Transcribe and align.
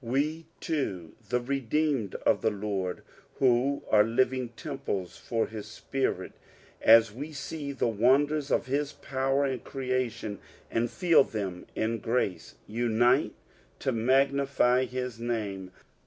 We 0.03 0.47
too, 0.59 1.13
the 1.29 1.39
redeemed 1.39 2.15
of 2.25 2.41
flie 2.41 2.49
Lord, 2.49 3.03
who 3.35 3.83
are 3.91 4.03
living 4.03 4.49
temples 4.49 5.15
for 5.15 5.45
hia 5.49 5.61
Spirit, 5.61 6.31
as 6.81 7.11
we 7.11 7.33
see 7.33 7.71
the 7.71 7.87
wonders 7.87 8.49
of 8.49 8.65
his 8.65 8.93
power 8.93 9.45
in 9.45 9.59
creation, 9.59 10.39
and 10.71 10.89
feel 10.89 11.23
them 11.23 11.67
in 11.75 11.99
grace, 11.99 12.55
onite 12.67 13.33
to 13.77 13.91
magnify 13.91 14.85
hia 14.85 15.11
name. 15.19 15.69